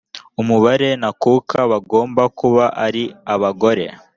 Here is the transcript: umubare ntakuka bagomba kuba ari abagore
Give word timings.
umubare 0.41 0.89
ntakuka 0.99 1.57
bagomba 1.71 2.23
kuba 2.39 2.65
ari 2.85 3.03
abagore 3.33 3.85